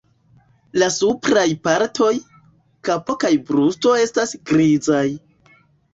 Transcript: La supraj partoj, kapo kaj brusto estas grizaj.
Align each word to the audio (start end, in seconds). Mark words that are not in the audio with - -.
La 0.83 0.87
supraj 0.93 1.43
partoj, 1.67 2.09
kapo 2.89 3.19
kaj 3.25 3.33
brusto 3.51 3.93
estas 4.07 4.35
grizaj. 4.53 5.07